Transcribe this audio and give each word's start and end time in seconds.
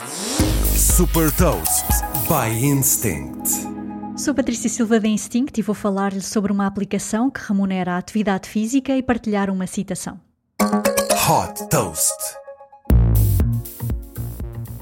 Super 0.00 1.30
Toast 1.36 1.84
by 2.26 2.64
Instinct. 2.64 3.50
Sou 4.16 4.34
Patrícia 4.34 4.70
Silva 4.70 4.98
da 4.98 5.06
Instinct 5.06 5.60
e 5.60 5.62
vou 5.62 5.74
falar-lhe 5.74 6.22
sobre 6.22 6.50
uma 6.50 6.66
aplicação 6.66 7.30
que 7.30 7.40
remunera 7.46 7.92
a 7.92 7.98
atividade 7.98 8.48
física 8.48 8.96
e 8.96 9.02
partilhar 9.02 9.50
uma 9.50 9.66
citação. 9.66 10.18
Hot 10.60 11.68
Toast. 11.68 12.16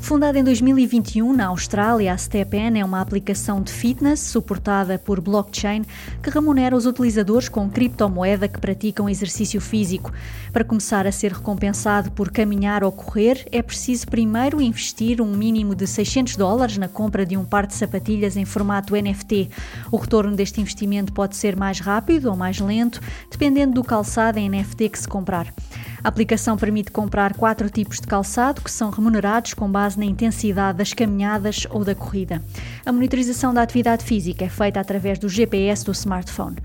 Fundada 0.09 0.39
em 0.39 0.43
2021 0.43 1.35
na 1.35 1.49
Austrália, 1.49 2.15
a 2.15 2.17
StepN 2.17 2.79
é 2.79 2.83
uma 2.83 3.03
aplicação 3.03 3.61
de 3.61 3.71
fitness 3.71 4.21
suportada 4.21 4.99
por 4.99 5.21
blockchain 5.21 5.85
que 6.23 6.31
remunera 6.31 6.75
os 6.75 6.87
utilizadores 6.87 7.51
com 7.51 7.69
criptomoeda 7.69 8.49
que 8.49 8.59
praticam 8.59 9.07
exercício 9.07 9.61
físico. 9.61 10.11
Para 10.51 10.65
começar 10.65 11.07
a 11.07 11.13
ser 11.13 11.35
recompensado 11.35 12.11
por 12.13 12.31
caminhar 12.31 12.83
ou 12.83 12.91
correr, 12.91 13.47
é 13.53 13.61
preciso 13.61 14.07
primeiro 14.07 14.63
investir 14.63 15.21
um 15.21 15.37
mínimo 15.37 15.75
de 15.75 15.87
600 15.87 16.37
dólares 16.37 16.79
na 16.79 16.89
compra 16.89 17.27
de 17.27 17.37
um 17.37 17.45
par 17.45 17.67
de 17.67 17.75
sapatilhas 17.75 18.35
em 18.35 18.47
formato 18.47 18.97
NFT. 18.97 19.51
O 19.93 19.99
retorno 19.99 20.35
deste 20.35 20.59
investimento 20.59 21.13
pode 21.13 21.37
ser 21.37 21.55
mais 21.55 21.81
rápido 21.81 22.31
ou 22.31 22.35
mais 22.35 22.59
lento, 22.61 22.99
dependendo 23.31 23.75
do 23.75 23.85
calçado 23.85 24.39
em 24.39 24.49
NFT 24.49 24.89
que 24.89 24.99
se 25.01 25.07
comprar. 25.07 25.53
A 26.03 26.09
aplicação 26.09 26.57
permite 26.57 26.93
comprar 26.93 27.35
quatro 27.35 27.69
tipos 27.69 28.01
de 28.01 28.07
calçado 28.07 28.63
que 28.63 28.71
são 28.71 28.91
remunerados 28.91 29.55
com 29.55 29.71
base 29.71 29.99
na 29.99 30.05
intensidade 30.05 30.79
das 30.79 30.93
caminhadas 30.93 31.67
ou 31.71 31.85
da 31.85 31.95
corrida. 31.95 32.43
A 32.87 32.93
monitorização 32.93 33.53
da 33.53 33.63
atividade 33.63 34.05
física 34.05 34.45
é 34.45 34.49
feita 34.49 34.79
através 34.79 35.19
do 35.19 35.29
GPS 35.29 35.85
do 35.85 35.93
smartphone. 35.93 36.57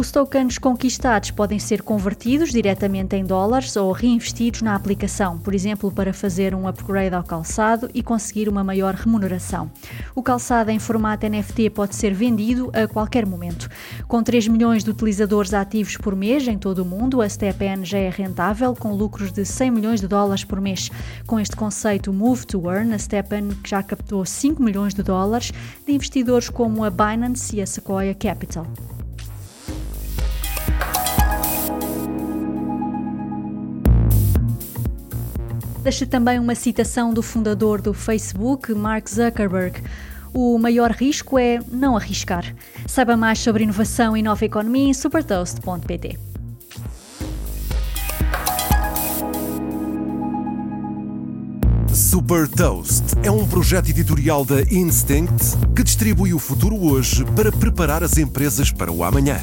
Os 0.00 0.10
tokens 0.10 0.56
conquistados 0.56 1.30
podem 1.30 1.58
ser 1.58 1.82
convertidos 1.82 2.52
diretamente 2.52 3.14
em 3.16 3.22
dólares 3.22 3.76
ou 3.76 3.92
reinvestidos 3.92 4.62
na 4.62 4.74
aplicação, 4.74 5.36
por 5.36 5.54
exemplo, 5.54 5.92
para 5.92 6.14
fazer 6.14 6.54
um 6.54 6.66
upgrade 6.66 7.14
ao 7.14 7.22
calçado 7.22 7.90
e 7.92 8.02
conseguir 8.02 8.48
uma 8.48 8.64
maior 8.64 8.94
remuneração. 8.94 9.70
O 10.14 10.22
calçado 10.22 10.70
em 10.70 10.78
formato 10.78 11.28
NFT 11.28 11.68
pode 11.68 11.96
ser 11.96 12.14
vendido 12.14 12.70
a 12.72 12.88
qualquer 12.88 13.26
momento. 13.26 13.68
Com 14.08 14.22
3 14.22 14.48
milhões 14.48 14.82
de 14.82 14.88
utilizadores 14.88 15.52
ativos 15.52 15.98
por 15.98 16.16
mês 16.16 16.48
em 16.48 16.56
todo 16.56 16.78
o 16.78 16.86
mundo, 16.86 17.20
a 17.20 17.28
StepN 17.28 17.84
já 17.84 17.98
é 17.98 18.08
rentável 18.08 18.74
com 18.74 18.94
lucros 18.94 19.30
de 19.30 19.44
100 19.44 19.70
milhões 19.70 20.00
de 20.00 20.08
dólares 20.08 20.44
por 20.44 20.62
mês. 20.62 20.90
Com 21.26 21.38
este 21.38 21.54
conceito 21.54 22.10
Move 22.10 22.46
to 22.46 22.70
Earn, 22.70 22.94
a 22.94 22.98
Stepan 22.98 23.50
já 23.66 23.82
captou 23.82 24.24
5 24.24 24.62
milhões 24.62 24.94
de 24.94 25.02
dólares 25.02 25.52
de 25.86 25.92
investidores 25.92 26.48
como 26.48 26.84
a 26.84 26.88
Binance 26.88 27.56
e 27.56 27.60
a 27.60 27.66
Sequoia 27.66 28.14
Capital. 28.14 28.66
Deixa 35.82 36.06
também 36.06 36.38
uma 36.38 36.54
citação 36.54 37.12
do 37.12 37.22
fundador 37.22 37.80
do 37.80 37.94
Facebook, 37.94 38.74
Mark 38.74 39.08
Zuckerberg. 39.08 39.82
O 40.32 40.58
maior 40.58 40.90
risco 40.90 41.38
é 41.38 41.58
não 41.72 41.96
arriscar. 41.96 42.54
Saiba 42.86 43.16
mais 43.16 43.38
sobre 43.38 43.64
inovação 43.64 44.16
e 44.16 44.22
nova 44.22 44.44
economia 44.44 44.90
em 44.90 44.94
supertoast.pt. 44.94 46.18
Super 51.92 52.46
Toast 52.46 53.02
é 53.24 53.30
um 53.30 53.46
projeto 53.46 53.88
editorial 53.88 54.44
da 54.44 54.62
Instinct 54.62 55.56
que 55.74 55.82
distribui 55.82 56.34
o 56.34 56.38
futuro 56.38 56.76
hoje 56.76 57.24
para 57.36 57.50
preparar 57.50 58.04
as 58.04 58.18
empresas 58.18 58.70
para 58.70 58.92
o 58.92 59.02
amanhã. 59.02 59.40